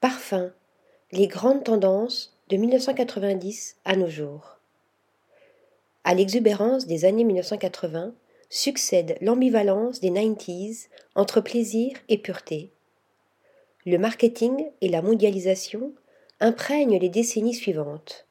[0.00, 0.50] Parfum,
[1.12, 4.56] les grandes tendances de 1990 à nos jours.
[6.04, 8.14] À l'exubérance des années 1980
[8.48, 12.70] succède l'ambivalence des 90s entre plaisir et pureté.
[13.84, 15.92] Le marketing et la mondialisation
[16.40, 18.24] imprègnent les décennies suivantes,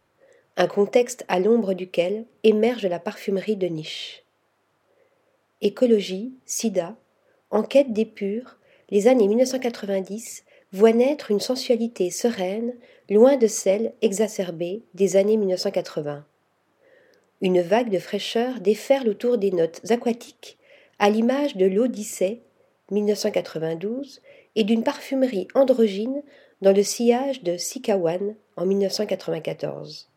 [0.57, 4.23] un contexte à l'ombre duquel émerge la parfumerie de niche.
[5.61, 6.95] Écologie, sida,
[7.51, 8.57] enquête des purs,
[8.89, 12.73] les années 1990 voient naître une sensualité sereine,
[13.09, 16.25] loin de celle exacerbée des années 1980.
[17.41, 20.57] Une vague de fraîcheur déferle autour des notes aquatiques,
[20.99, 22.41] à l'image de l'Odyssée
[22.91, 24.21] 1992
[24.55, 26.21] et d'une parfumerie androgyne
[26.61, 30.09] dans le sillage de Sikawan en 1994.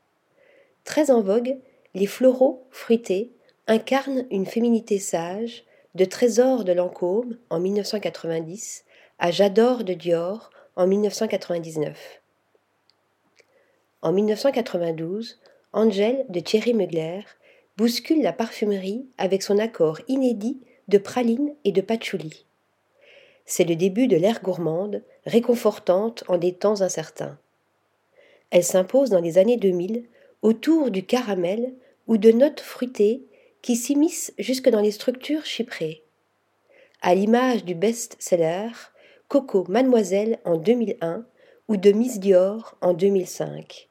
[0.84, 1.56] Très en vogue,
[1.94, 3.30] les floraux fruités
[3.68, 5.64] incarnent une féminité sage,
[5.94, 8.84] de Trésor de Lancôme en 1990
[9.22, 12.20] à J'adore de Dior en 1999.
[14.02, 15.38] En 1992,
[15.72, 17.20] Angel de Thierry Mugler
[17.76, 22.46] bouscule la parfumerie avec son accord inédit de praline et de patchouli.
[23.46, 27.38] C'est le début de l'ère gourmande, réconfortante en des temps incertains.
[28.50, 30.04] Elle s'impose dans les années 2000
[30.42, 31.72] autour du caramel
[32.08, 33.22] ou de notes fruitées
[33.62, 36.02] qui s'immiscent jusque dans les structures chyprées.
[37.02, 38.70] À l'image du best-seller
[39.32, 41.24] Coco Mademoiselle en 2001
[41.66, 43.88] ou de Miss Dior en 2005.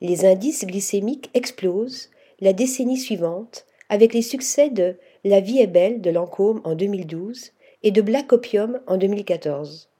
[0.00, 2.08] Les indices glycémiques explosent
[2.40, 7.52] la décennie suivante avec les succès de La vie est belle de Lancôme en 2012
[7.82, 9.90] et de Black Opium en 2014.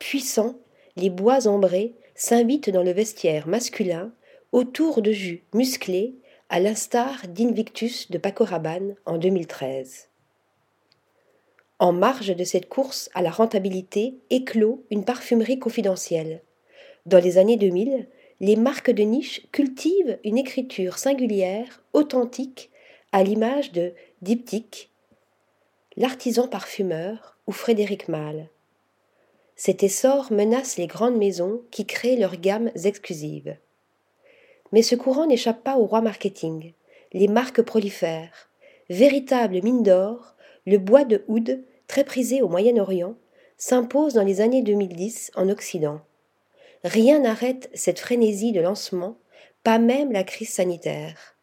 [0.00, 0.58] Puissants,
[0.96, 4.10] les bois ambrés s'invitent dans le vestiaire masculin
[4.50, 6.16] autour de jus musclés
[6.48, 10.08] à l'instar d'Invictus de Paco Rabanne en 2013.
[11.78, 16.40] En marge de cette course à la rentabilité éclot une parfumerie confidentielle.
[17.04, 18.08] Dans les années 2000,
[18.40, 22.70] les marques de niche cultivent une écriture singulière, authentique,
[23.12, 23.92] à l'image de
[24.22, 24.90] Diptyque,
[25.96, 28.48] l'artisan parfumeur ou Frédéric Malle.
[29.54, 33.56] Cet essor menace les grandes maisons qui créent leurs gammes exclusives.
[34.72, 36.72] Mais ce courant n'échappe pas au roi marketing.
[37.12, 38.50] Les marques prolifèrent.
[38.90, 40.35] Véritable mine d'or,
[40.66, 43.14] le bois de oud, très prisé au Moyen-Orient,
[43.56, 46.00] s'impose dans les années 2010 en Occident.
[46.84, 49.16] Rien n'arrête cette frénésie de lancement,
[49.62, 51.36] pas même la crise sanitaire.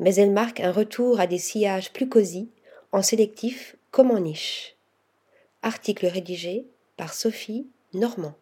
[0.00, 2.50] Mais elle marque un retour à des sillages plus cosy,
[2.92, 4.76] en sélectif comme en niche.
[5.62, 6.66] Article rédigé
[6.96, 8.34] par Sophie Normand.